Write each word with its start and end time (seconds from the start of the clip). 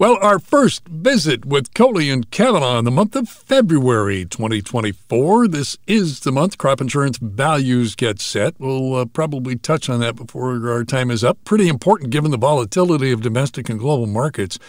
Well, 0.00 0.16
our 0.22 0.38
first 0.38 0.86
visit 0.86 1.44
with 1.44 1.74
Kohli 1.74 2.12
and 2.12 2.30
Cavanaugh 2.30 2.78
in 2.78 2.84
the 2.84 2.90
month 2.92 3.16
of 3.16 3.28
February 3.28 4.24
2024. 4.26 5.48
This 5.48 5.76
is 5.88 6.20
the 6.20 6.30
month 6.30 6.56
crop 6.56 6.80
insurance 6.80 7.18
values 7.18 7.96
get 7.96 8.20
set. 8.20 8.54
We'll 8.60 8.94
uh, 8.94 9.06
probably 9.06 9.56
touch 9.56 9.90
on 9.90 9.98
that 9.98 10.14
before 10.14 10.70
our 10.70 10.84
time 10.84 11.10
is 11.10 11.24
up. 11.24 11.42
Pretty 11.42 11.66
important 11.66 12.10
given 12.10 12.30
the 12.30 12.38
volatility 12.38 13.10
of 13.10 13.22
domestic 13.22 13.68
and 13.68 13.80
global 13.80 14.06
markets. 14.06 14.60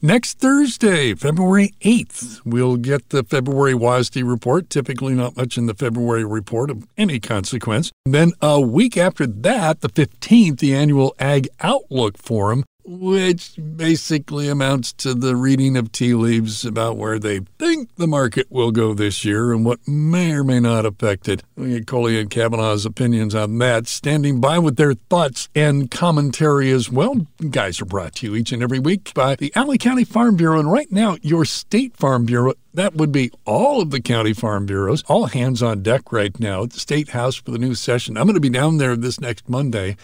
Next 0.00 0.38
Thursday, 0.38 1.14
February 1.14 1.74
8th, 1.82 2.40
we'll 2.46 2.78
get 2.78 3.10
the 3.10 3.24
February 3.24 3.74
WASDE 3.74 4.26
report. 4.26 4.70
Typically, 4.70 5.12
not 5.12 5.36
much 5.36 5.58
in 5.58 5.66
the 5.66 5.74
February 5.74 6.24
report 6.24 6.70
of 6.70 6.86
any 6.96 7.20
consequence. 7.20 7.92
Then 8.06 8.32
a 8.40 8.58
week 8.58 8.96
after 8.96 9.26
that, 9.26 9.82
the 9.82 9.90
15th, 9.90 10.60
the 10.60 10.74
annual 10.74 11.14
Ag 11.18 11.46
Outlook 11.60 12.16
Forum 12.16 12.64
which 12.88 13.52
basically 13.76 14.48
amounts 14.48 14.94
to 14.94 15.12
the 15.12 15.36
reading 15.36 15.76
of 15.76 15.92
tea 15.92 16.14
leaves 16.14 16.64
about 16.64 16.96
where 16.96 17.18
they 17.18 17.40
think 17.58 17.94
the 17.96 18.06
market 18.06 18.46
will 18.50 18.72
go 18.72 18.94
this 18.94 19.26
year 19.26 19.52
and 19.52 19.62
what 19.62 19.86
may 19.86 20.32
or 20.32 20.42
may 20.42 20.58
not 20.58 20.86
affect 20.86 21.28
it. 21.28 21.42
We 21.54 21.70
get 21.70 21.86
Kohli 21.86 22.18
and 22.18 22.30
Cavanaugh's 22.30 22.86
opinions 22.86 23.34
on 23.34 23.58
that, 23.58 23.88
standing 23.88 24.40
by 24.40 24.58
with 24.58 24.76
their 24.76 24.94
thoughts 24.94 25.50
and 25.54 25.90
commentary 25.90 26.70
as 26.70 26.90
well. 26.90 27.26
Guys 27.50 27.82
are 27.82 27.84
brought 27.84 28.14
to 28.16 28.26
you 28.26 28.36
each 28.36 28.52
and 28.52 28.62
every 28.62 28.78
week 28.78 29.12
by 29.12 29.36
the 29.36 29.52
Allen 29.54 29.76
County 29.76 30.04
Farm 30.04 30.36
Bureau, 30.36 30.58
and 30.58 30.72
right 30.72 30.90
now, 30.90 31.18
your 31.20 31.44
State 31.44 31.94
Farm 31.94 32.24
Bureau. 32.24 32.54
That 32.72 32.94
would 32.94 33.10
be 33.10 33.32
all 33.44 33.82
of 33.82 33.90
the 33.90 34.00
county 34.00 34.32
farm 34.32 34.64
bureaus, 34.64 35.02
all 35.08 35.26
hands 35.26 35.64
on 35.64 35.82
deck 35.82 36.12
right 36.12 36.38
now 36.38 36.62
at 36.62 36.70
the 36.70 36.78
State 36.78 37.08
House 37.08 37.34
for 37.34 37.50
the 37.50 37.58
new 37.58 37.74
session. 37.74 38.16
I'm 38.16 38.24
going 38.24 38.34
to 38.34 38.40
be 38.40 38.50
down 38.50 38.76
there 38.76 38.94
this 38.94 39.18
next 39.18 39.48
Monday 39.48 39.96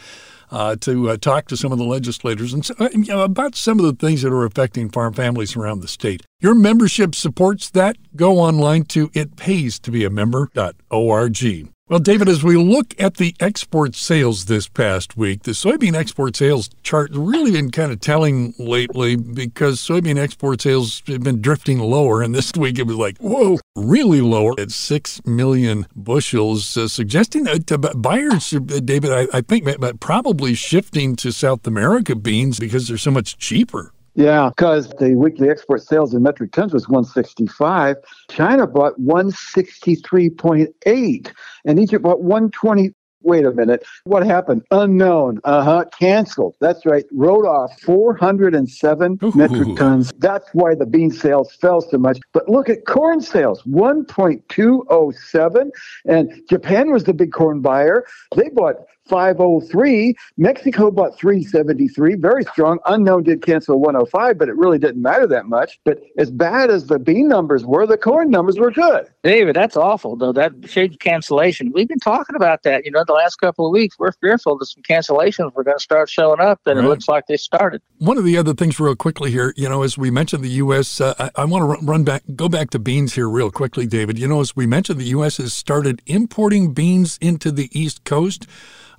uh, 0.51 0.77
to 0.77 1.11
uh, 1.11 1.17
talk 1.17 1.47
to 1.49 1.57
some 1.57 1.73
of 1.73 1.79
the 1.79 1.85
legislators 1.85 2.53
and 2.53 2.69
uh, 2.79 2.89
you 2.93 3.05
know, 3.05 3.23
about 3.23 3.55
some 3.55 3.79
of 3.79 3.85
the 3.85 3.95
things 3.95 4.23
that 4.23 4.33
are 4.33 4.45
affecting 4.45 4.89
farm 4.89 5.13
families 5.13 5.57
around 5.57 5.81
the 5.81 5.89
state. 5.89 6.23
Your 6.41 6.55
membership 6.55 7.15
supports 7.15 7.71
that. 7.71 7.97
Go 8.17 8.39
online 8.39 8.85
to 8.85 9.09
itpaystobeamember.org. 9.11 11.74
Well, 11.87 11.99
David, 11.99 12.31
as 12.31 12.43
we 12.43 12.57
look 12.57 12.99
at 12.99 13.19
the 13.19 13.35
export 13.41 13.95
sales 13.95 14.47
this 14.47 14.69
past 14.69 15.19
week, 15.19 15.43
the 15.43 15.51
soybean 15.51 15.95
export 15.95 16.35
sales 16.35 16.71
chart 16.83 17.11
really 17.13 17.53
been 17.53 17.71
kind 17.71 17.93
of 17.93 18.01
telling 18.01 18.55
lately 18.59 19.17
because 19.17 19.81
soybean 19.81 20.17
export 20.17 20.63
sales 20.63 21.03
have 21.09 21.23
been 21.23 21.43
drifting 21.43 21.81
lower. 21.81 22.23
And 22.23 22.35
this 22.35 22.53
week 22.57 22.79
it 22.79 22.87
was 22.87 22.97
like, 22.97 23.19
whoa, 23.19 23.59
really 23.77 24.23
lower 24.23 24.55
at 24.59 24.71
6 24.71 25.27
million 25.27 25.87
bushels, 25.95 26.75
uh, 26.75 26.89
suggesting 26.89 27.45
that 27.45 27.71
uh, 27.71 27.77
buyers, 27.77 28.55
uh, 28.55 28.61
David, 28.61 29.13
I, 29.13 29.27
I 29.37 29.43
think 29.43 29.69
probably 30.01 30.55
shifting 30.55 31.17
to 31.17 31.33
South 31.33 31.67
America 31.67 32.17
beans 32.17 32.59
because 32.59 32.89
they're 32.89 32.97
so 32.97 33.11
much 33.11 33.37
cheaper. 33.37 33.93
Yeah, 34.17 34.51
because 34.51 34.91
the 35.01 35.17
weekly 35.17 35.51
export 35.51 35.83
sales 35.83 36.15
in 36.15 36.23
metric 36.23 36.53
tons 36.53 36.73
was 36.73 36.89
165. 36.89 37.97
China 38.31 38.65
bought 38.67 38.99
163.8, 39.01 41.33
and 41.65 41.81
Egypt 41.81 42.05
bought 42.05 42.23
120 42.23 42.93
wait 43.25 43.45
a 43.45 43.53
minute, 43.53 43.85
what 44.05 44.25
happened? 44.25 44.63
Unknown. 44.71 45.41
Uh 45.45 45.63
huh. 45.63 45.85
Canceled. 45.99 46.55
That's 46.61 46.87
right. 46.87 47.05
Wrote 47.13 47.47
off 47.47 47.81
407 47.81 49.19
Ooh. 49.23 49.33
metric 49.35 49.77
tons. 49.77 50.13
That's 50.19 50.49
why 50.53 50.75
the 50.75 50.87
bean 50.87 51.11
sales 51.11 51.53
fell 51.55 51.81
so 51.81 51.99
much. 51.99 52.19
But 52.33 52.49
look 52.49 52.69
at 52.69 52.87
corn 52.87 53.21
sales 53.21 53.63
1.207. 53.63 55.71
And 56.07 56.33
Japan 56.49 56.91
was 56.91 57.05
the 57.05 57.15
big 57.15 57.33
corn 57.33 57.61
buyer. 57.61 58.05
They 58.37 58.49
bought 58.51 58.77
503. 59.07 60.15
Mexico 60.37 60.91
bought 60.91 61.19
373, 61.19 62.17
very 62.17 62.45
strong. 62.45 62.79
Unknown 62.87 63.23
did 63.23 63.43
cancel 63.43 63.81
105, 63.81 64.39
but 64.39 64.49
it 64.49 64.57
really 64.57 64.79
didn't 64.79 65.03
matter 65.03 65.27
that 65.27 65.47
much. 65.47 65.79
But 65.85 66.01
as 66.19 66.31
bad 66.31 66.71
as 66.71 66.87
the 66.87 66.99
bean 66.99 67.29
numbers 67.29 67.65
were, 67.65 67.87
the 67.87 67.99
corn 67.99 68.31
numbers 68.31 68.59
were 68.59 68.71
good. 68.71 69.07
David, 69.23 69.57
that's 69.57 69.77
awful, 69.77 70.17
though. 70.17 70.33
That 70.33 70.53
shade 70.67 70.99
cancellation. 71.01 71.73
We've 71.73 71.89
been 71.89 71.99
talking 71.99 72.37
about 72.37 72.63
that. 72.63 72.85
You 72.85 72.91
know, 72.91 73.05
the 73.05 73.13
last 73.15 73.37
couple 73.37 73.67
of 73.67 73.73
weeks, 73.73 73.99
we're 73.99 74.13
fearful 74.13 74.59
that 74.59 74.67
some 74.67 74.83
cancellations 74.83 75.55
were 75.55 75.65
going 75.65 75.77
to 75.77 75.83
start 75.83 76.11
showing 76.11 76.41
up, 76.41 76.61
and 76.67 76.79
right. 76.79 76.85
it 76.85 76.89
looks 76.89 77.09
like 77.09 77.27
they 77.27 77.37
started. 77.37 77.83
One 77.99 78.19
of 78.19 78.25
the 78.25 78.37
other 78.37 78.55
things, 78.55 78.79
real 78.79 78.97
quickly 78.97 79.31
here, 79.31 79.55
you 79.57 79.69
know, 79.69 79.83
as 79.83 79.97
we 79.97 80.11
mentioned 80.11 80.45
the 80.45 80.51
U.S., 80.51 81.01
uh, 81.01 81.15
I, 81.19 81.43
I 81.43 81.45
want 81.45 81.81
to 81.81 81.87
run 81.87 82.05
back, 82.05 82.23
go 82.35 82.49
back 82.49 82.71
to 82.71 82.79
beans 82.79 83.15
here 83.15 83.29
real 83.29 83.51
quickly, 83.51 83.87
David. 83.87 84.19
You 84.19 84.29
know, 84.29 84.41
as 84.41 84.55
we 84.55 84.67
mentioned, 84.67 85.01
the 85.01 85.07
U.S. 85.07 85.39
has 85.39 85.53
started 85.53 86.03
importing 86.07 86.73
beans 86.73 87.19
into 87.21 87.51
the 87.51 87.69
East 87.79 88.05
Coast. 88.05 88.47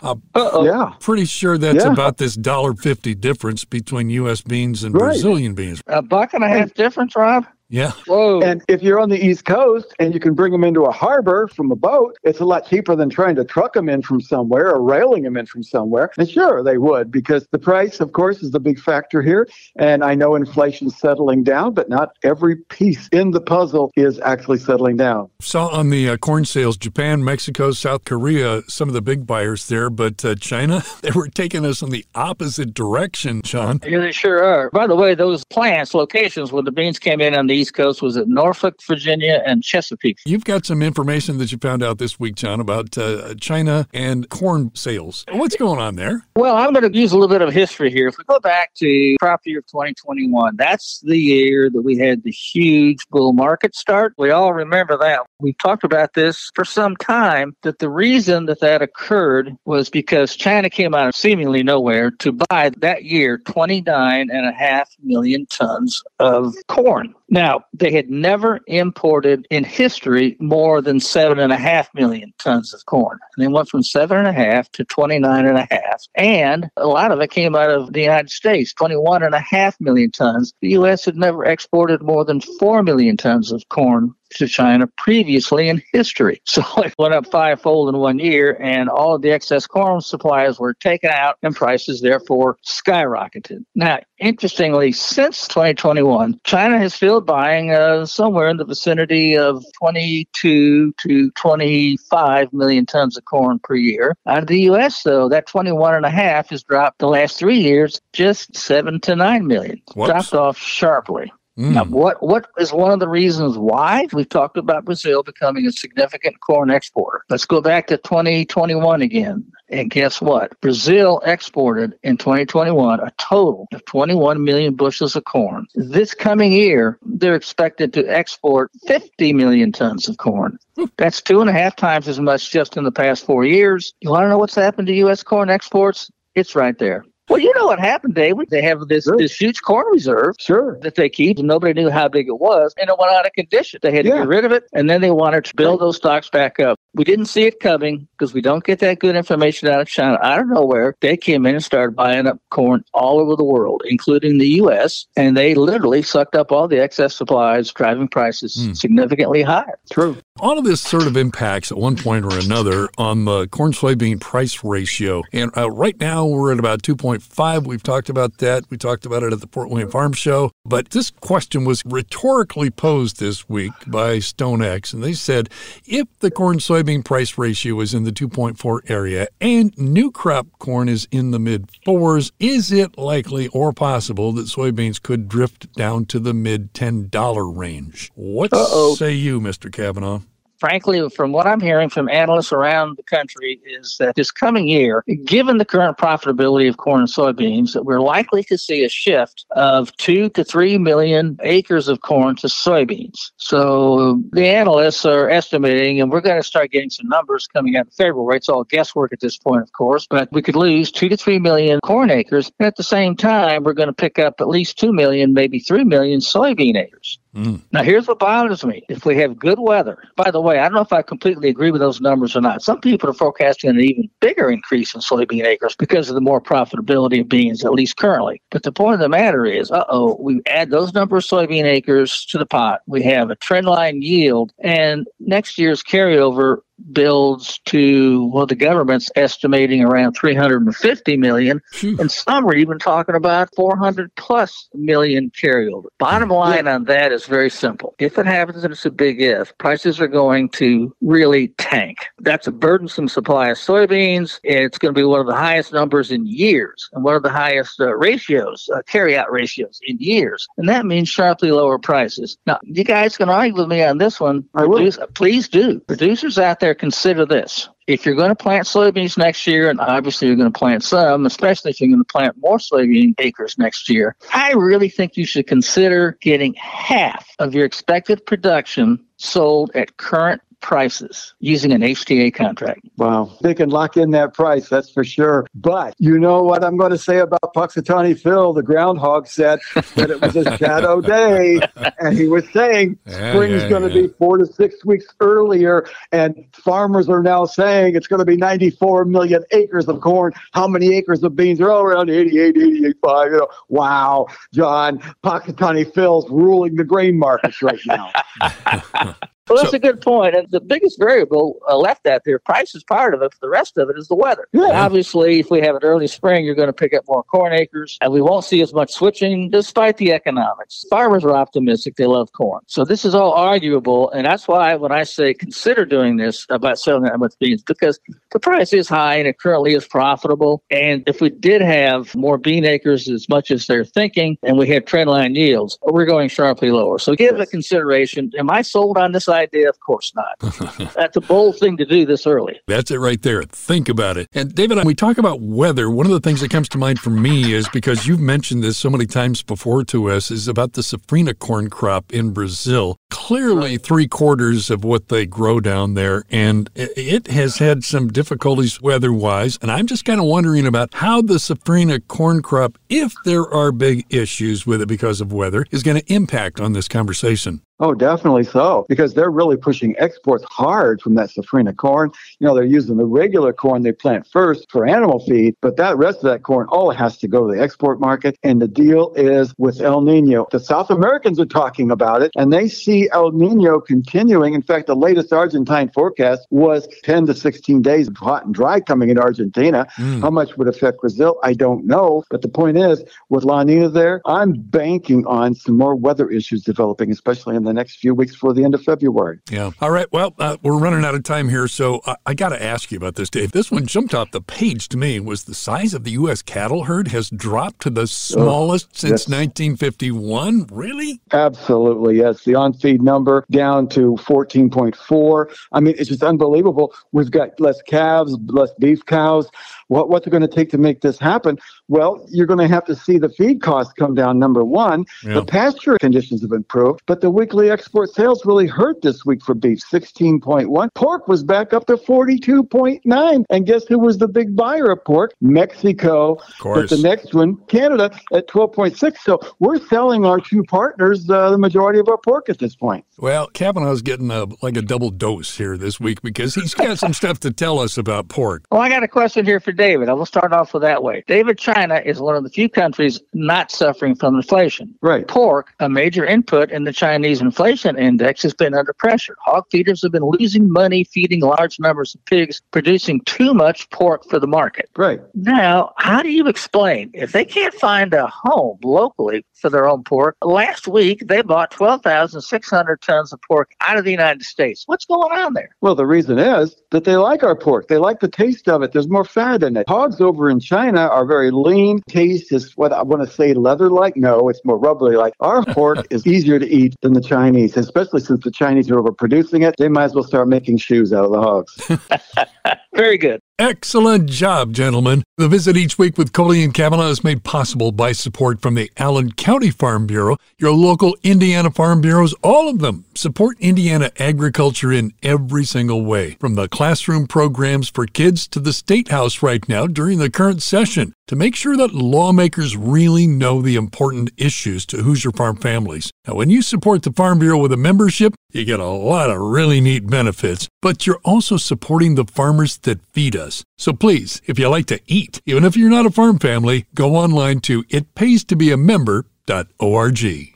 Uh, 0.01 0.15
yeah. 0.63 0.93
Pretty 0.99 1.25
sure 1.25 1.57
that's 1.57 1.83
yeah. 1.83 1.91
about 1.91 2.17
this 2.17 2.35
dollar 2.35 2.73
fifty 2.73 3.15
difference 3.15 3.65
between 3.65 4.09
U.S. 4.09 4.41
beans 4.41 4.83
and 4.83 4.93
right. 4.93 5.07
Brazilian 5.07 5.55
beans. 5.55 5.81
A 5.87 6.01
buck 6.01 6.33
and 6.33 6.43
a 6.43 6.47
half 6.47 6.73
difference, 6.73 7.15
Rob. 7.15 7.45
Yeah. 7.69 7.91
Whoa. 8.05 8.41
And 8.41 8.63
if 8.67 8.83
you're 8.83 8.99
on 8.99 9.09
the 9.09 9.23
East 9.23 9.45
Coast 9.45 9.93
and 9.99 10.13
you 10.13 10.19
can 10.19 10.33
bring 10.33 10.51
them 10.51 10.63
into 10.63 10.83
a 10.83 10.91
harbor 10.91 11.47
from 11.47 11.71
a 11.71 11.75
boat, 11.75 12.17
it's 12.23 12.39
a 12.39 12.45
lot 12.45 12.67
cheaper 12.67 12.95
than 12.95 13.09
trying 13.09 13.35
to 13.35 13.43
truck 13.43 13.73
them 13.73 13.89
in 13.89 14.01
from 14.01 14.21
somewhere 14.21 14.69
or 14.69 14.81
railing 14.83 15.23
them 15.23 15.35
in 15.35 15.45
from 15.45 15.63
somewhere. 15.63 16.11
And 16.17 16.29
sure, 16.29 16.63
they 16.63 16.77
would 16.77 17.11
because 17.11 17.47
the 17.51 17.59
price, 17.59 17.99
of 17.99 18.11
course, 18.11 18.43
is 18.43 18.51
the 18.51 18.59
big 18.59 18.79
factor 18.79 19.21
here. 19.21 19.47
And 19.77 20.03
I 20.03 20.13
know 20.13 20.35
inflation's 20.35 20.97
settling 20.97 21.43
down, 21.43 21.73
but 21.73 21.89
not 21.89 22.09
every 22.23 22.57
piece 22.69 23.07
in 23.09 23.31
the 23.31 23.41
puzzle 23.41 23.91
is 23.95 24.19
actually 24.19 24.59
settling 24.59 24.97
down. 24.97 25.29
Saw 25.41 25.67
on 25.67 25.89
the 25.89 26.09
uh, 26.09 26.17
corn 26.17 26.45
sales, 26.45 26.77
Japan, 26.77 27.23
Mexico, 27.23 27.71
South 27.71 28.05
Korea, 28.05 28.61
some 28.67 28.87
of 28.87 28.93
the 28.93 29.01
big 29.01 29.25
buyers 29.25 29.67
there, 29.67 29.89
but 29.89 30.23
uh, 30.23 30.35
China, 30.35 30.83
they 31.01 31.11
were 31.11 31.27
taking 31.27 31.65
us 31.65 31.81
in 31.81 31.89
the 31.89 32.05
opposite 32.13 32.73
direction, 32.73 33.41
Sean. 33.41 33.79
Yeah, 33.85 33.99
they 33.99 34.11
sure 34.11 34.43
are. 34.43 34.69
By 34.69 34.85
the 34.85 34.95
way, 34.95 35.15
those 35.15 35.43
plants, 35.45 35.93
locations 35.93 36.51
where 36.51 36.63
the 36.63 36.71
beans 36.71 36.99
came 36.99 37.21
in 37.21 37.33
on 37.33 37.47
the 37.47 37.54
East 37.55 37.73
Coast 37.73 38.01
was 38.01 38.17
at 38.17 38.27
Norfolk, 38.27 38.75
Virginia, 38.87 39.41
and 39.45 39.63
Chesapeake. 39.63 40.19
You've 40.25 40.45
got 40.45 40.65
some 40.65 40.81
information 40.81 41.37
that 41.39 41.51
you 41.51 41.57
found 41.57 41.83
out 41.83 41.97
this 41.97 42.19
week, 42.19 42.35
John, 42.35 42.59
about 42.59 42.97
uh, 42.97 43.35
China 43.35 43.87
and 43.93 44.29
corn 44.29 44.71
sales. 44.75 45.25
What's 45.31 45.55
going 45.55 45.79
on 45.79 45.95
there? 45.95 46.25
Well, 46.35 46.55
I'm 46.55 46.73
going 46.73 46.91
to 46.91 46.97
use 46.97 47.11
a 47.11 47.17
little 47.17 47.33
bit 47.33 47.41
of 47.41 47.53
history 47.53 47.91
here. 47.91 48.07
If 48.07 48.17
we 48.17 48.23
go 48.25 48.39
back 48.39 48.73
to 48.75 49.15
crop 49.19 49.41
year 49.45 49.59
of 49.59 49.65
2021, 49.67 50.55
that's 50.55 51.01
the 51.01 51.17
year 51.17 51.69
that 51.69 51.81
we 51.81 51.97
had 51.97 52.23
the 52.23 52.31
huge 52.31 52.99
bull 53.09 53.33
market 53.33 53.75
start. 53.75 54.13
We 54.17 54.31
all 54.31 54.53
remember 54.53 54.97
that. 54.97 55.21
We've 55.39 55.57
talked 55.57 55.83
about 55.83 56.13
this 56.13 56.51
for 56.55 56.65
some 56.65 56.95
time 56.97 57.55
that 57.63 57.79
the 57.79 57.89
reason 57.89 58.45
that 58.47 58.59
that 58.61 58.81
occurred 58.81 59.55
was 59.65 59.89
because 59.89 60.35
China 60.35 60.69
came 60.69 60.93
out 60.93 61.07
of 61.07 61.15
seemingly 61.15 61.63
nowhere 61.63 62.11
to 62.11 62.31
buy 62.31 62.71
that 62.77 63.05
year 63.05 63.37
29 63.39 64.29
and 64.29 64.45
a 64.45 64.51
half 64.51 64.89
million 65.03 65.45
tons 65.47 66.03
of 66.19 66.55
corn. 66.67 67.13
Now, 67.29 67.44
they 67.73 67.91
had 67.91 68.09
never 68.09 68.59
imported 68.67 69.47
in 69.49 69.63
history 69.63 70.37
more 70.39 70.81
than 70.81 70.99
seven 70.99 71.39
and 71.39 71.51
a 71.51 71.57
half 71.57 71.89
million 71.93 72.33
tons 72.39 72.73
of 72.73 72.85
corn. 72.85 73.19
And 73.35 73.43
they 73.43 73.51
went 73.51 73.69
from 73.69 73.83
seven 73.83 74.17
and 74.17 74.27
a 74.27 74.33
half 74.33 74.71
to 74.71 74.85
29 74.85 75.45
and 75.45 75.57
a 75.57 75.67
half. 75.69 76.03
And 76.15 76.69
a 76.77 76.87
lot 76.87 77.11
of 77.11 77.19
it 77.19 77.31
came 77.31 77.55
out 77.55 77.69
of 77.69 77.93
the 77.93 78.01
United 78.01 78.29
States, 78.29 78.73
21 78.73 79.23
and 79.23 79.35
a 79.35 79.39
half 79.39 79.79
million 79.79 80.11
tons. 80.11 80.53
The 80.61 80.69
U.S. 80.69 81.05
had 81.05 81.15
never 81.15 81.45
exported 81.45 82.01
more 82.01 82.25
than 82.25 82.41
4 82.41 82.83
million 82.83 83.17
tons 83.17 83.51
of 83.51 83.67
corn 83.69 84.13
to 84.31 84.47
China 84.47 84.87
previously 84.97 85.69
in 85.69 85.81
history. 85.91 86.41
So 86.55 86.63
it 86.83 86.95
went 86.97 87.13
up 87.13 87.29
fivefold 87.29 87.89
in 87.89 87.99
one 87.99 88.17
year, 88.17 88.57
and 88.61 88.87
all 88.87 89.15
of 89.15 89.21
the 89.21 89.31
excess 89.31 89.67
corn 89.67 89.99
supplies 89.99 90.57
were 90.57 90.73
taken 90.73 91.09
out, 91.09 91.37
and 91.43 91.53
prices 91.53 91.99
therefore 91.99 92.57
skyrocketed. 92.65 93.65
Now, 93.75 93.99
interestingly, 94.19 94.93
since 94.93 95.45
2021, 95.49 96.39
China 96.45 96.77
has 96.77 96.93
still 96.93 97.19
buying 97.19 97.71
uh, 97.71 98.05
somewhere 98.05 98.47
in 98.47 98.55
the 98.55 98.63
vicinity 98.63 99.37
of 99.37 99.65
22 99.77 100.93
to 100.93 101.31
25 101.31 102.53
million 102.53 102.85
tons 102.85 103.17
of 103.17 103.25
corn 103.25 103.59
per 103.59 103.75
year. 103.75 104.15
Out 104.25 104.39
of 104.39 104.47
the 104.47 104.61
U.S., 104.61 105.03
though, 105.03 105.27
that 105.27 105.47
21 105.47 105.95
and 105.95 106.05
a 106.05 106.09
half 106.09 106.51
has 106.51 106.63
dropped 106.63 106.99
the 106.99 107.07
last 107.07 107.37
three 107.37 107.59
years 107.59 107.99
just 108.13 108.55
seven 108.55 109.01
to 109.01 109.15
nine 109.15 109.45
million. 109.45 109.81
Whoops. 109.93 110.09
Dropped 110.09 110.33
off 110.33 110.57
sharply. 110.57 111.33
Mm. 111.57 111.71
Now, 111.71 111.85
what 111.85 112.21
what 112.21 112.49
is 112.57 112.73
one 112.73 112.91
of 112.91 112.99
the 112.99 113.07
reasons 113.07 113.57
why 113.57 114.07
we've 114.11 114.27
talked 114.27 114.57
about 114.57 114.83
Brazil 114.83 115.23
becoming 115.23 115.65
a 115.65 115.71
significant 115.71 116.39
corn 116.41 116.69
exporter? 116.69 117.23
Let's 117.29 117.45
go 117.45 117.61
back 117.61 117.87
to 117.87 117.97
2021 117.97 119.01
again. 119.01 119.45
And 119.69 119.89
guess 119.89 120.21
what? 120.21 120.59
Brazil 120.59 121.21
exported 121.25 121.97
in 122.03 122.17
2021 122.17 122.99
a 122.99 123.11
total 123.17 123.67
of 123.73 123.85
21 123.85 124.43
million 124.43 124.75
bushels 124.75 125.15
of 125.15 125.23
corn. 125.23 125.65
This 125.75 126.13
coming 126.13 126.51
year, 126.51 126.99
they're 127.03 127.35
expected 127.35 127.93
to 127.93 128.05
export 128.05 128.69
50 128.85 129.33
million 129.33 129.71
tons 129.71 130.09
of 130.09 130.17
corn. 130.17 130.57
That's 130.97 131.21
two 131.21 131.39
and 131.39 131.49
a 131.49 131.53
half 131.53 131.75
times 131.75 132.07
as 132.09 132.19
much 132.19 132.51
just 132.51 132.75
in 132.75 132.83
the 132.83 132.91
past 132.91 133.25
four 133.25 133.45
years. 133.45 133.93
You 134.01 134.09
want 134.09 134.25
to 134.25 134.29
know 134.29 134.37
what's 134.37 134.55
happened 134.55 134.87
to 134.87 134.93
U.S. 134.95 135.23
corn 135.23 135.49
exports? 135.49 136.11
It's 136.35 136.53
right 136.53 136.77
there. 136.77 137.05
Well, 137.27 137.39
you 137.39 137.51
know 137.55 137.65
what 137.65 137.79
happened, 137.79 138.13
David? 138.13 138.49
They 138.51 138.61
have 138.61 138.87
this, 138.87 139.05
Sure. 139.05 139.17
this 139.17 139.35
huge 139.35 139.61
corn 139.63 139.85
reserve 139.91 140.35
Sure. 140.39 140.77
that 140.81 140.95
they 140.95 141.09
keep, 141.09 141.39
and 141.39 141.47
nobody 141.47 141.73
knew 141.73 141.89
how 141.89 142.07
big 142.07 142.27
it 142.27 142.39
was, 142.39 142.73
and 142.79 142.87
it 142.89 142.95
went 142.99 143.11
out 143.11 143.25
of 143.25 143.33
condition. 143.33 143.79
They 143.81 143.91
had 143.91 144.03
to 144.05 144.09
Yeah. 144.09 144.17
get 144.19 144.27
rid 144.27 144.45
of 144.45 144.51
it, 144.51 144.65
and 144.73 144.89
then 144.89 145.01
they 145.01 145.09
wanted 145.09 145.43
to 145.45 145.55
build 145.55 145.81
those 145.81 145.95
stocks 145.97 146.29
back 146.29 146.59
up. 146.59 146.79
We 146.95 147.03
didn't 147.03 147.25
see 147.25 147.43
it 147.43 147.59
coming 147.59 148.07
because 148.17 148.33
we 148.33 148.41
don't 148.41 148.63
get 148.63 148.79
that 148.79 148.99
good 148.99 149.15
information 149.15 149.67
out 149.67 149.81
of 149.81 149.87
China. 149.87 150.17
Out 150.21 150.39
of 150.39 150.47
nowhere, 150.47 150.95
they 151.01 151.17
came 151.17 151.45
in 151.45 151.55
and 151.55 151.63
started 151.63 151.95
buying 151.95 152.25
up 152.27 152.39
corn 152.51 152.83
all 152.93 153.19
over 153.19 153.35
the 153.35 153.43
world, 153.43 153.81
including 153.85 154.37
the 154.37 154.47
U.S., 154.63 155.05
and 155.17 155.35
they 155.35 155.55
literally 155.55 156.01
sucked 156.01 156.35
up 156.35 156.51
all 156.51 156.67
the 156.67 156.79
excess 156.81 157.15
supplies, 157.15 157.71
driving 157.71 158.07
prices 158.07 158.55
Hmm. 158.55 158.73
significantly 158.73 159.41
higher. 159.41 159.77
True. 159.91 160.17
All 160.39 160.57
of 160.57 160.65
this 160.65 160.81
sort 160.81 161.07
of 161.07 161.15
impacts 161.17 161.71
at 161.71 161.77
one 161.77 161.95
point 161.95 162.25
or 162.25 162.37
another 162.39 162.89
on 162.97 163.25
the 163.25 163.47
corn 163.47 163.71
soybean 163.71 164.19
price 164.19 164.63
ratio. 164.63 165.23
And 165.31 165.51
uh, 165.57 165.71
right 165.71 165.97
now 165.99 166.25
we're 166.25 166.51
at 166.51 166.59
about 166.59 166.81
2.5. 166.81 167.65
We've 167.65 167.83
talked 167.83 168.09
about 168.09 168.37
that. 168.39 168.63
We 168.69 168.77
talked 168.77 169.05
about 169.05 169.23
it 169.23 169.31
at 169.33 169.39
the 169.41 169.47
Fort 169.47 169.69
Wayne 169.69 169.89
Farm 169.89 170.13
Show. 170.13 170.51
But 170.65 170.89
this 170.89 171.11
question 171.11 171.63
was 171.65 171.83
rhetorically 171.85 172.69
posed 172.69 173.19
this 173.19 173.47
week 173.47 173.71
by 173.87 174.17
StoneX. 174.17 174.93
And 174.93 175.03
they 175.03 175.13
said 175.13 175.49
if 175.85 176.07
the 176.19 176.31
corn 176.31 176.59
soybean 176.85 177.03
price 177.03 177.37
ratio 177.37 177.79
is 177.81 177.93
in 177.93 178.03
the 178.03 178.11
2.4 178.11 178.89
area 178.89 179.27
and 179.41 179.75
new 179.77 180.11
crop 180.11 180.47
corn 180.59 180.87
is 180.87 181.07
in 181.11 181.31
the 181.31 181.39
mid 181.39 181.69
fours, 181.83 182.31
is 182.39 182.71
it 182.71 182.97
likely 182.97 183.47
or 183.49 183.73
possible 183.73 184.31
that 184.33 184.45
soybeans 184.45 185.01
could 185.01 185.27
drift 185.27 185.71
down 185.73 186.05
to 186.05 186.19
the 186.19 186.33
mid 186.33 186.73
$10 186.73 187.57
range? 187.57 188.11
What 188.15 188.53
Uh-oh. 188.53 188.95
say 188.95 189.13
you, 189.13 189.39
Mr. 189.39 189.71
Cavanaugh? 189.71 190.21
Frankly, 190.65 191.07
from 191.09 191.31
what 191.31 191.45
I'm 191.45 191.59
hearing 191.59 191.89
from 191.89 192.09
analysts 192.09 192.51
around 192.51 192.97
the 192.97 193.03
country, 193.03 193.59
is 193.67 193.97
that 193.99 194.15
this 194.15 194.31
coming 194.31 194.67
year, 194.67 195.03
given 195.23 195.59
the 195.59 195.65
current 195.65 195.97
profitability 195.99 196.67
of 196.67 196.77
corn 196.77 197.01
and 197.01 197.09
soybeans, 197.09 197.73
that 197.73 197.85
we're 197.85 198.01
likely 198.01 198.43
to 198.45 198.57
see 198.57 198.83
a 198.83 198.89
shift 198.89 199.45
of 199.51 199.95
two 199.97 200.27
to 200.29 200.43
three 200.43 200.79
million 200.79 201.37
acres 201.43 201.87
of 201.87 202.01
corn 202.01 202.35
to 202.37 202.47
soybeans. 202.47 203.31
So 203.37 204.23
the 204.31 204.47
analysts 204.47 205.05
are 205.05 205.29
estimating, 205.29 206.01
and 206.01 206.11
we're 206.11 206.21
going 206.21 206.41
to 206.41 206.47
start 206.47 206.71
getting 206.71 206.89
some 206.89 207.07
numbers 207.09 207.45
coming 207.45 207.75
out 207.75 207.85
in 207.85 207.91
February. 207.91 208.37
It's 208.37 208.49
all 208.49 208.63
guesswork 208.63 209.13
at 209.13 209.19
this 209.19 209.37
point, 209.37 209.61
of 209.61 209.71
course, 209.73 210.07
but 210.09 210.29
we 210.31 210.41
could 210.41 210.55
lose 210.55 210.91
two 210.91 211.09
to 211.09 211.17
three 211.17 211.37
million 211.37 211.79
corn 211.81 212.09
acres. 212.09 212.51
And 212.59 212.65
at 212.65 212.75
the 212.75 212.83
same 212.83 213.15
time, 213.15 213.63
we're 213.63 213.73
going 213.73 213.87
to 213.89 213.93
pick 213.93 214.17
up 214.17 214.41
at 214.41 214.47
least 214.47 214.79
two 214.79 214.91
million, 214.91 215.33
maybe 215.33 215.59
three 215.59 215.83
million 215.83 216.21
soybean 216.21 216.75
acres. 216.75 217.19
Mm. 217.35 217.59
Now, 217.73 217.83
here's 217.83 218.07
what 218.07 218.17
bothers 218.17 218.63
me. 218.63 218.83
If 218.87 219.05
we 219.05 219.17
have 219.17 219.37
good 219.37 219.59
weather, 219.59 219.97
by 220.15 220.31
the 220.31 220.39
way, 220.39 220.54
I 220.59 220.63
don't 220.63 220.73
know 220.75 220.81
if 220.81 220.93
I 220.93 221.01
completely 221.01 221.49
agree 221.49 221.71
with 221.71 221.81
those 221.81 222.01
numbers 222.01 222.35
or 222.35 222.41
not. 222.41 222.61
Some 222.61 222.81
people 222.81 223.09
are 223.09 223.13
forecasting 223.13 223.69
an 223.71 223.79
even 223.79 224.09
bigger 224.21 224.49
increase 224.49 224.95
in 224.95 225.01
soybean 225.01 225.45
acres 225.45 225.75
because 225.75 226.09
of 226.09 226.15
the 226.15 226.21
more 226.21 226.41
profitability 226.41 227.21
of 227.21 227.29
beans, 227.29 227.65
at 227.65 227.73
least 227.73 227.97
currently. 227.97 228.41
But 228.51 228.63
the 228.63 228.71
point 228.71 228.95
of 228.95 228.99
the 228.99 229.09
matter 229.09 229.45
is, 229.45 229.71
uh 229.71 229.85
oh, 229.89 230.17
we 230.19 230.41
add 230.47 230.69
those 230.71 230.93
number 230.93 231.17
of 231.17 231.23
soybean 231.23 231.65
acres 231.65 232.25
to 232.27 232.37
the 232.37 232.45
pot. 232.45 232.81
We 232.87 233.03
have 233.03 233.29
a 233.31 233.35
trend 233.35 233.67
line 233.67 234.01
yield, 234.01 234.53
and 234.59 235.07
next 235.19 235.57
year's 235.57 235.83
carryover 235.83 236.59
builds 236.91 237.59
to 237.65 238.29
well 238.33 238.45
the 238.45 238.55
government's 238.55 239.09
estimating 239.15 239.83
around 239.83 240.13
350 240.13 241.17
million 241.17 241.61
Phew. 241.71 241.97
and 241.99 242.11
some 242.11 242.45
are 242.45 242.55
even 242.55 242.79
talking 242.79 243.15
about 243.15 243.49
400 243.55 244.13
plus 244.15 244.67
million 244.73 245.31
carryover. 245.31 245.85
Bottom 245.97 246.29
line 246.29 246.67
on 246.67 246.85
that 246.85 247.11
is 247.11 247.25
very 247.25 247.49
simple. 247.49 247.95
If 247.99 248.17
it 248.17 248.25
happens, 248.25 248.63
and 248.63 248.71
it's 248.73 248.85
a 248.85 248.91
big 248.91 249.21
if, 249.21 249.57
prices 249.57 249.99
are 249.99 250.07
going 250.07 250.49
to 250.49 250.95
really 251.01 251.49
tank. 251.57 251.97
That's 252.19 252.47
a 252.47 252.51
burdensome 252.51 253.07
supply 253.07 253.49
of 253.49 253.57
soybeans. 253.57 254.39
It's 254.43 254.77
going 254.77 254.93
to 254.93 254.99
be 254.99 255.05
one 255.05 255.19
of 255.21 255.27
the 255.27 255.35
highest 255.35 255.73
numbers 255.73 256.11
in 256.11 256.25
years 256.25 256.89
and 256.93 257.03
one 257.03 257.15
of 257.15 257.23
the 257.23 257.29
highest 257.29 257.79
uh, 257.79 257.95
ratios, 257.95 258.69
uh, 258.75 258.81
carry-out 258.87 259.31
ratios 259.31 259.79
in 259.83 259.97
years. 259.99 260.47
And 260.57 260.67
that 260.69 260.85
means 260.85 261.09
sharply 261.09 261.51
lower 261.51 261.77
prices. 261.79 262.37
Now, 262.45 262.59
you 262.63 262.83
guys 262.83 263.17
can 263.17 263.29
argue 263.29 263.55
with 263.55 263.67
me 263.67 263.83
on 263.83 263.97
this 263.97 264.19
one. 264.19 264.45
I 264.53 264.65
will. 264.65 264.77
Produce- 264.77 264.99
please 265.13 265.47
do. 265.47 265.79
Producers 265.81 266.37
out 266.37 266.59
there, 266.59 266.64
consider 266.73 267.25
this. 267.25 267.69
If 267.87 268.05
you're 268.05 268.15
going 268.15 268.29
to 268.29 268.35
plant 268.35 268.65
soybeans 268.65 269.17
next 269.17 269.45
year, 269.45 269.69
and 269.69 269.79
obviously 269.79 270.27
you're 270.27 270.37
going 270.37 270.51
to 270.51 270.57
plant 270.57 270.83
some, 270.83 271.25
especially 271.25 271.69
if 271.71 271.79
you're 271.79 271.89
going 271.89 272.03
to 272.03 272.11
plant 272.11 272.35
more 272.37 272.57
soybean 272.57 273.13
acres 273.19 273.57
next 273.59 273.89
year, 273.89 274.15
I 274.33 274.53
really 274.53 274.89
think 274.89 275.17
you 275.17 275.25
should 275.25 275.45
consider 275.45 276.17
getting 276.21 276.55
half 276.55 277.27
of 277.37 277.53
your 277.53 277.65
expected 277.65 278.25
production 278.25 279.05
sold 279.17 279.71
at 279.75 279.97
current 279.97 280.41
prices 280.65 281.35
using 281.39 281.71
an 281.71 281.81
HTA 281.81 282.33
contract. 282.33 282.81
Wow. 282.97 283.31
They 283.41 283.53
can 283.53 283.69
lock 283.69 283.97
in 283.97 284.09
that 284.11 284.33
price, 284.33 284.67
that's 284.67 284.89
for 284.89 285.03
sure. 285.03 285.45
But 285.53 285.93
you 285.99 286.17
know 286.17 286.41
what 286.41 286.63
I'm 286.63 286.75
going 286.75 286.89
to 286.89 286.97
say 286.97 287.19
about 287.19 287.53
Punxsutawney 287.55 288.19
Phil? 288.19 288.51
The 288.51 288.63
groundhog 288.63 289.27
said 289.27 289.59
that 289.95 290.09
it 290.09 290.19
was 290.19 290.35
a 290.35 290.57
shadow 290.57 291.01
day. 291.01 291.59
And 291.99 292.17
he 292.17 292.27
was 292.27 292.49
saying 292.51 292.97
Yeah, 293.05 293.33
spring's 293.33 293.61
yeah, 293.61 293.69
going 293.69 293.87
to 293.87 293.95
yeah. 293.95 294.07
be 294.07 294.13
four 294.13 294.39
to 294.39 294.47
six 294.47 294.83
weeks 294.83 295.05
earlier. 295.19 295.87
And 296.11 296.43
farmers 296.51 297.09
are 297.09 297.21
now 297.21 297.45
saying 297.45 297.95
it's 297.95 298.07
going 298.07 298.19
to 298.19 298.25
be 298.25 298.35
94 298.35 299.05
million 299.05 299.43
acres 299.51 299.87
of 299.87 300.01
corn. 300.01 300.33
How 300.53 300.67
many 300.67 300.95
acres 300.95 301.21
of 301.21 301.35
beans 301.35 301.61
are 301.61 301.69
all 301.69 301.83
around 301.83 302.09
88, 302.09 302.57
88, 302.57 302.95
5. 303.05 303.31
You 303.31 303.37
know, 303.37 303.47
wow, 303.69 304.25
John, 304.51 304.97
Punxsutawney 305.23 305.93
Phil's 305.93 306.27
ruling 306.31 306.73
the 306.73 306.83
grain 306.83 307.19
markets 307.19 307.61
right 307.61 307.79
now. 307.85 308.11
Well, 309.47 309.57
that's 309.59 309.71
So- 309.71 309.75
a 309.77 309.79
good 309.79 310.01
point. 310.01 310.35
And 310.35 310.49
the 310.49 310.59
biggest 310.59 310.97
variable 310.97 311.59
uh, 311.69 311.77
left 311.77 312.07
out 312.07 312.21
there, 312.25 312.39
price 312.39 312.73
is 312.73 312.83
part 312.83 313.13
of 313.13 313.21
it. 313.21 313.31
The 313.41 313.49
rest 313.49 313.77
of 313.77 313.89
it 313.91 313.97
is 313.97 314.07
the 314.07 314.15
weather. 314.15 314.47
Yeah. 314.53 314.83
Obviously, 314.83 315.39
if 315.39 315.51
we 315.51 315.61
have 315.61 315.75
an 315.75 315.83
early 315.83 316.07
spring, 316.07 316.43
you're 316.45 316.55
going 316.55 316.67
to 316.67 316.73
pick 316.73 316.95
up 316.95 317.03
more 317.07 317.21
corn 317.23 317.53
acres, 317.53 317.97
and 318.01 318.11
we 318.11 318.21
won't 318.21 318.43
see 318.43 318.61
as 318.61 318.73
much 318.73 318.91
switching 318.91 319.51
despite 319.51 319.97
the 319.97 320.11
economics. 320.13 320.83
Farmers 320.89 321.23
are 321.23 321.35
optimistic. 321.35 321.95
They 321.95 322.07
love 322.07 322.31
corn. 322.31 322.61
So 322.65 322.83
this 322.85 323.05
is 323.05 323.13
all 323.13 323.33
arguable. 323.33 324.09
And 324.11 324.25
that's 324.25 324.47
why 324.47 324.75
when 324.75 324.91
I 324.91 325.03
say 325.03 325.33
consider 325.35 325.85
doing 325.85 326.17
this 326.17 326.47
about 326.49 326.79
selling 326.79 327.03
that 327.03 327.19
much 327.19 327.33
beans, 327.39 327.61
because 327.61 327.99
the 328.31 328.39
price 328.39 328.73
is 328.73 328.89
high 328.89 329.15
and 329.15 329.27
it 329.27 329.39
currently 329.39 329.75
is 329.75 329.85
profitable. 329.87 330.63
And 330.71 331.03
if 331.05 331.21
we 331.21 331.29
did 331.29 331.61
have 331.61 332.15
more 332.15 332.39
bean 332.39 332.65
acres 332.65 333.07
as 333.07 333.29
much 333.29 333.51
as 333.51 333.67
they're 333.67 333.85
thinking, 333.85 334.37
and 334.41 334.57
we 334.57 334.67
had 334.67 334.87
trendline 334.87 335.35
yields, 335.35 335.77
we're 335.83 336.05
going 336.05 336.29
sharply 336.29 336.71
lower. 336.71 336.97
So 336.97 337.13
give 337.15 337.35
it 337.35 337.41
a 337.41 337.45
consideration. 337.45 338.31
Am 338.39 338.49
I 338.49 338.63
sold 338.63 338.97
on 338.97 339.11
this 339.11 339.27
idea? 339.35 339.69
Of 339.69 339.79
course 339.79 340.13
not. 340.15 340.93
That's 340.95 341.17
a 341.17 341.21
bold 341.21 341.59
thing 341.59 341.77
to 341.77 341.85
do 341.85 342.05
this 342.05 342.25
early. 342.25 342.59
That's 342.67 342.91
it 342.91 342.97
right 342.97 343.21
there. 343.21 343.43
Think 343.43 343.89
about 343.89 344.17
it. 344.17 344.27
And 344.33 344.53
David, 344.53 344.77
when 344.77 344.87
we 344.87 344.95
talk 344.95 345.17
about 345.17 345.41
weather, 345.41 345.89
one 345.89 346.05
of 346.05 346.11
the 346.11 346.19
things 346.19 346.41
that 346.41 346.49
comes 346.49 346.69
to 346.69 346.77
mind 346.77 346.99
for 346.99 347.09
me 347.09 347.53
is 347.53 347.67
because 347.69 348.07
you've 348.07 348.19
mentioned 348.19 348.63
this 348.63 348.77
so 348.77 348.89
many 348.89 349.05
times 349.05 349.43
before 349.43 349.83
to 349.85 350.09
us 350.09 350.31
is 350.31 350.47
about 350.47 350.73
the 350.73 350.81
safrinha 350.81 351.37
corn 351.37 351.69
crop 351.69 352.13
in 352.13 352.31
Brazil. 352.31 352.97
Clearly, 353.11 353.77
three 353.77 354.07
quarters 354.07 354.69
of 354.69 354.83
what 354.83 355.09
they 355.09 355.25
grow 355.25 355.59
down 355.59 355.93
there, 355.93 356.23
and 356.29 356.69
it 356.75 357.27
has 357.27 357.57
had 357.57 357.83
some 357.83 358.07
difficulties 358.07 358.81
weather 358.81 359.13
wise. 359.13 359.57
And 359.61 359.71
I'm 359.71 359.87
just 359.87 360.05
kind 360.05 360.19
of 360.19 360.25
wondering 360.25 360.65
about 360.65 360.93
how 360.93 361.21
the 361.21 361.35
safrinha 361.35 362.07
corn 362.07 362.41
crop, 362.41 362.77
if 362.89 363.13
there 363.25 363.47
are 363.47 363.71
big 363.71 364.05
issues 364.09 364.65
with 364.65 364.81
it 364.81 364.87
because 364.87 365.21
of 365.21 365.33
weather, 365.33 365.65
is 365.71 365.83
going 365.83 365.99
to 365.99 366.13
impact 366.13 366.59
on 366.59 366.73
this 366.73 366.87
conversation. 366.87 367.61
Oh, 367.79 367.93
definitely 367.93 368.45
so, 368.45 368.85
because 368.87 369.13
they're 369.13 369.29
really 369.29 369.57
pushing 369.57 369.95
exports 369.97 370.45
hard 370.45 371.01
from 371.01 371.15
that 371.15 371.29
safrinha 371.29 371.75
corn. 371.75 372.09
You 372.39 372.47
know, 372.47 372.55
they're 372.55 372.63
using 372.63 372.95
the 372.95 373.05
regular 373.05 373.51
corn 373.51 373.83
they 373.83 373.91
plant 373.91 374.25
first 374.31 374.71
for 374.71 374.87
animal 374.87 375.19
feed, 375.25 375.55
but 375.61 375.75
that 375.75 375.97
rest 375.97 376.19
of 376.19 376.23
that 376.23 376.43
corn 376.43 376.67
all 376.69 376.91
has 376.91 377.17
to 377.17 377.27
go 377.27 377.45
to 377.45 377.53
the 377.53 377.61
export 377.61 377.99
market. 377.99 378.37
And 378.43 378.61
the 378.61 378.67
deal 378.69 379.13
is 379.15 379.53
with 379.57 379.81
El 379.81 380.01
Nino. 380.01 380.47
The 380.51 380.59
South 380.59 380.89
Americans 380.89 381.37
are 381.37 381.45
talking 381.45 381.91
about 381.91 382.21
it, 382.21 382.31
and 382.37 382.53
they 382.53 382.69
see 382.69 383.09
El 383.11 383.31
Nino 383.31 383.81
continuing. 383.81 384.53
In 384.53 384.61
fact, 384.61 384.87
the 384.87 384.95
latest 384.95 385.33
Argentine 385.33 385.89
forecast 385.89 386.47
was 386.51 386.87
10 387.03 387.25
to 387.25 387.33
16 387.33 387.81
days 387.81 388.07
of 388.07 388.15
hot 388.15 388.45
and 388.45 388.55
dry 388.55 388.79
coming 388.79 389.09
in 389.09 389.19
Argentina. 389.19 389.85
Mm. 389.97 390.21
How 390.21 390.29
much 390.29 390.55
would 390.55 390.69
affect 390.69 391.01
Brazil? 391.01 391.39
I 391.43 391.53
don't 391.53 391.85
know. 391.85 392.23
But 392.29 392.41
the 392.41 392.47
point 392.47 392.77
is, 392.77 393.03
with 393.27 393.43
La 393.43 393.63
Nina 393.63 393.89
there, 393.89 394.21
I'm 394.25 394.53
banking 394.53 395.25
on 395.25 395.55
some 395.55 395.77
more 395.77 395.95
weather 395.95 396.29
issues 396.29 396.63
developing, 396.63 397.11
especially 397.11 397.57
in 397.57 397.64
the 397.65 397.73
next 397.73 397.97
few 397.97 398.13
weeks 398.13 398.33
before 398.33 398.53
the 398.53 398.63
end 398.63 398.73
of 398.73 398.83
February. 398.83 399.39
Yeah. 399.49 399.71
All 399.81 399.91
right. 399.91 400.11
Well, 400.11 400.33
uh, 400.39 400.57
we're 400.63 400.77
running 400.77 401.03
out 401.03 401.15
of 401.15 401.23
time 401.23 401.49
here, 401.49 401.67
so 401.67 402.01
I, 402.05 402.15
I 402.27 402.33
got 402.33 402.49
to 402.49 402.61
ask 402.61 402.91
you 402.91 402.97
about 402.97 403.15
this, 403.15 403.29
Dave. 403.29 403.51
This 403.51 403.71
one 403.71 403.85
jumped 403.85 404.13
off 404.13 404.31
the 404.31 404.41
page 404.41 404.89
to 404.89 404.97
me. 404.97 405.19
Was 405.19 405.43
the 405.43 405.53
size 405.53 405.93
of 405.93 406.03
the 406.03 406.11
U.S. 406.11 406.41
cattle 406.41 406.85
herd 406.85 407.09
has 407.09 407.29
dropped 407.29 407.81
to 407.81 407.89
the 407.89 408.07
smallest 408.07 408.95
since 408.95 409.27
yes. 409.27 409.29
1951? 409.29 410.67
Really? 410.71 411.21
Absolutely, 411.31 412.17
yes. 412.17 412.43
The 412.43 412.55
on 412.55 412.73
feed 412.73 413.01
number 413.01 413.45
down 413.51 413.87
to 413.89 414.15
14.4. 414.21 415.55
I 415.71 415.79
mean, 415.79 415.95
it's 415.97 416.09
just 416.09 416.23
unbelievable. 416.23 416.93
We've 417.11 417.31
got 417.31 417.59
less 417.59 417.81
calves, 417.83 418.37
less 418.47 418.71
beef 418.79 419.05
cows. 419.05 419.49
What, 419.87 420.09
what's 420.09 420.25
it 420.27 420.29
going 420.29 420.41
to 420.41 420.47
take 420.47 420.69
to 420.71 420.77
make 420.77 421.01
this 421.01 421.19
happen? 421.19 421.57
Well, 421.87 422.25
you're 422.29 422.47
going 422.47 422.59
to 422.59 422.67
have 422.67 422.85
to 422.85 422.95
see 422.95 423.17
the 423.17 423.29
feed 423.29 423.61
costs 423.61 423.93
come 423.93 424.15
down, 424.15 424.39
number 424.39 424.63
one. 424.63 425.05
Yeah. 425.23 425.35
The 425.35 425.45
pasture 425.45 425.97
conditions 425.99 426.41
have 426.41 426.51
improved, 426.51 427.01
but 427.05 427.21
the 427.21 427.29
weekly 427.29 427.69
export 427.69 428.09
sales 428.09 428.45
really 428.45 428.67
hurt 428.67 429.01
this 429.01 429.25
week 429.25 429.43
for 429.43 429.53
beef, 429.53 429.79
16.1. 429.79 430.89
Pork 430.95 431.27
was 431.27 431.43
back 431.43 431.73
up 431.73 431.85
to 431.87 431.97
42.9. 431.97 433.45
And 433.49 433.65
guess 433.65 433.85
who 433.87 433.99
was 433.99 434.17
the 434.17 434.27
big 434.27 434.55
buyer 434.55 434.91
of 434.91 435.03
pork? 435.05 435.33
Mexico. 435.41 436.33
Of 436.35 436.57
course. 436.59 436.89
But 436.89 436.95
the 436.95 437.01
next 437.01 437.33
one, 437.33 437.57
Canada, 437.67 438.11
at 438.33 438.47
12.6. 438.47 439.17
So 439.17 439.39
we're 439.59 439.79
selling 439.87 440.25
our 440.25 440.39
two 440.39 440.63
partners 440.63 441.29
uh, 441.29 441.51
the 441.51 441.57
majority 441.57 441.99
of 441.99 442.07
our 442.09 442.17
pork 442.17 442.49
at 442.49 442.59
this 442.59 442.75
point. 442.75 443.05
Well, 443.17 443.47
Cavanaugh's 443.47 444.01
getting 444.01 444.31
a, 444.31 444.45
like 444.61 444.77
a 444.77 444.81
double 444.81 445.09
dose 445.09 445.57
here 445.57 445.77
this 445.77 445.99
week 445.99 446.21
because 446.21 446.55
he's 446.55 446.73
got 446.73 446.99
some 446.99 447.13
stuff 447.21 447.39
to 447.41 447.51
tell 447.51 447.79
us 447.79 447.97
about 447.97 448.29
pork. 448.29 448.65
Well, 448.71 448.81
I 448.81 448.89
got 448.89 449.03
a 449.03 449.07
question 449.07 449.45
here 449.45 449.59
for 449.59 449.71
David. 449.75 450.09
I 450.09 450.13
will 450.13 450.25
start 450.25 450.53
off 450.53 450.73
with 450.73 450.81
that 450.83 451.03
way. 451.03 451.23
David, 451.27 451.57
China 451.57 452.01
is 452.03 452.19
one 452.19 452.35
of 452.35 452.43
the 452.43 452.49
few 452.49 452.69
countries 452.69 453.21
not 453.33 453.71
suffering 453.71 454.15
from 454.15 454.35
inflation. 454.35 454.95
Right. 455.01 455.27
Pork, 455.27 455.73
a 455.79 455.89
major 455.89 456.25
input 456.25 456.71
in 456.71 456.83
the 456.83 456.93
Chinese 456.93 457.41
inflation 457.41 457.97
index, 457.97 458.43
has 458.43 458.53
been 458.53 458.73
under 458.73 458.93
pressure. 458.93 459.35
Hog 459.43 459.65
feeders 459.71 460.01
have 460.01 460.11
been 460.11 460.25
losing 460.25 460.71
money 460.71 461.03
feeding 461.03 461.41
large 461.41 461.79
numbers 461.79 462.15
of 462.15 462.23
pigs, 462.25 462.61
producing 462.71 463.21
too 463.21 463.53
much 463.53 463.89
pork 463.89 464.23
for 464.29 464.39
the 464.39 464.47
market. 464.47 464.89
Right. 464.95 465.21
Now, 465.33 465.93
how 465.97 466.21
do 466.21 466.29
you 466.31 466.47
explain 466.47 467.11
if 467.13 467.31
they 467.31 467.45
can't 467.45 467.73
find 467.73 468.13
a 468.13 468.27
home 468.27 468.77
locally 468.83 469.45
for 469.53 469.69
their 469.69 469.87
own 469.87 470.03
pork? 470.03 470.35
Last 470.41 470.87
week, 470.87 471.27
they 471.27 471.41
bought 471.41 471.71
12,600 471.71 473.01
tons 473.01 473.33
of 473.33 473.39
pork 473.41 473.71
out 473.81 473.97
of 473.97 474.05
the 474.05 474.11
United 474.11 474.43
States. 474.43 474.83
What's 474.85 475.05
going 475.05 475.37
on 475.37 475.53
there? 475.53 475.75
Well, 475.81 475.95
the 475.95 476.05
reason 476.05 476.37
is 476.39 476.75
that 476.91 477.03
they 477.03 477.15
like 477.15 477.43
our 477.43 477.55
pork. 477.55 477.87
They 477.87 477.97
like 477.97 478.19
the 478.19 478.27
taste 478.27 478.67
of 478.67 478.81
it. 478.81 478.91
There's 478.91 479.09
more 479.09 479.25
fat 479.25 479.63
in 479.65 479.75
it. 479.77 479.89
Hogs 479.89 480.21
over 480.21 480.49
in 480.49 480.59
China 480.59 481.01
are 481.07 481.25
very 481.25 481.51
lean. 481.51 482.01
Taste 482.07 482.51
is 482.51 482.71
what 482.77 482.93
I 482.93 483.03
want 483.03 483.27
to 483.27 483.33
say 483.33 483.53
leather 483.53 483.89
like. 483.89 484.15
No, 484.15 484.47
it's 484.49 484.61
more 484.63 484.77
rubbery 484.77 485.17
like. 485.17 485.33
Our 485.39 485.63
pork 485.73 486.07
is 486.09 486.25
easier 486.25 486.59
to 486.59 486.67
eat 486.67 486.95
than 487.01 487.13
the 487.13 487.21
Chinese, 487.21 487.75
especially 487.75 488.21
since 488.21 488.43
the 488.43 488.51
Chinese 488.51 488.89
are 488.89 488.95
overproducing 488.95 489.67
it. 489.67 489.75
They 489.77 489.89
might 489.89 490.05
as 490.05 490.15
well 490.15 490.23
start 490.23 490.47
making 490.47 490.77
shoes 490.77 491.11
out 491.11 491.25
of 491.25 491.31
the 491.31 491.41
hogs. 491.41 492.85
Very 492.95 493.17
good. 493.17 493.41
Excellent 493.57 494.29
job, 494.29 494.73
gentlemen. 494.73 495.23
The 495.37 495.47
visit 495.47 495.77
each 495.77 495.97
week 495.97 496.17
with 496.17 496.33
Kohli 496.33 496.61
and 496.61 496.73
Cavanaugh 496.73 497.07
is 497.07 497.23
made 497.23 497.45
possible 497.45 497.93
by 497.93 498.11
support 498.11 498.61
from 498.61 498.75
the 498.75 498.91
Allen 498.97 499.31
County 499.31 499.69
Farm 499.69 500.05
Bureau, 500.05 500.35
your 500.57 500.73
local 500.73 501.15
Indiana 501.23 501.71
Farm 501.71 502.01
Bureaus, 502.01 502.33
all 502.43 502.67
of 502.67 502.79
them 502.79 503.05
support 503.15 503.55
Indiana 503.61 504.11
agriculture 504.19 504.91
in 504.91 505.13
every 505.23 505.63
single 505.63 506.03
way, 506.03 506.31
from 506.31 506.55
the 506.55 506.67
classroom 506.67 507.27
programs 507.27 507.87
for 507.87 508.05
kids 508.05 508.45
to 508.49 508.59
the 508.59 508.73
State 508.73 509.07
House 509.07 509.41
right 509.41 509.67
now 509.69 509.87
during 509.87 510.19
the 510.19 510.29
current 510.29 510.61
session, 510.61 511.13
to 511.27 511.35
make 511.35 511.55
sure 511.55 511.75
that 511.77 511.93
lawmakers 511.93 512.77
really 512.77 513.27
know 513.27 513.61
the 513.61 513.75
important 513.75 514.31
issues 514.37 514.85
to 514.87 514.97
Hoosier 514.97 515.31
Farm 515.31 515.55
families. 515.55 516.11
Now, 516.27 516.35
when 516.35 516.49
you 516.49 516.61
support 516.61 517.03
the 517.03 517.11
Farm 517.11 517.39
Bureau 517.39 517.57
with 517.57 517.71
a 517.71 517.77
membership, 517.77 518.35
you 518.51 518.65
get 518.65 518.79
a 518.79 518.85
lot 518.85 519.29
of 519.29 519.39
really 519.39 519.81
neat 519.81 520.07
benefits, 520.07 520.67
but 520.81 521.07
you're 521.07 521.19
also 521.23 521.57
supporting 521.57 522.15
the 522.15 522.25
farmers 522.25 522.77
that 522.79 523.05
feed 523.13 523.35
us. 523.35 523.63
So 523.77 523.93
please, 523.93 524.41
if 524.45 524.59
you 524.59 524.67
like 524.69 524.85
to 524.87 524.99
eat, 525.07 525.41
even 525.45 525.63
if 525.63 525.75
you're 525.75 525.89
not 525.89 526.05
a 526.05 526.11
farm 526.11 526.39
family, 526.39 526.85
go 526.93 527.15
online 527.15 527.59
to 527.61 527.83
itpaystobeamember.org. 527.83 530.51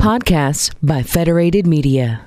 Podcasts 0.00 0.74
by 0.82 1.02
Federated 1.02 1.66
Media. 1.66 2.24